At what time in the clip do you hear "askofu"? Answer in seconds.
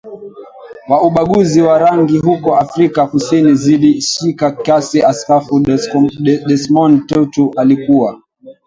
5.03-5.59